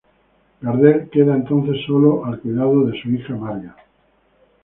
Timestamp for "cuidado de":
2.39-2.99